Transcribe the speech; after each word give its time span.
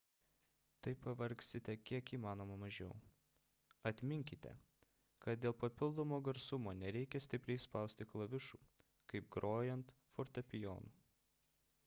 taip 0.85 0.99
pavargsite 1.07 1.73
kiek 1.89 2.07
įmanoma 2.17 2.55
mažiau 2.61 2.93
atminkite 3.89 4.53
kad 5.25 5.43
dėl 5.43 5.55
papildomo 5.65 6.19
garsumo 6.29 6.73
nereikia 6.79 7.21
stipriai 7.27 7.61
spausti 7.67 8.07
klavišų 8.15 8.61
kaip 9.13 9.29
grojant 9.37 9.93
fortepijonu 10.17 10.95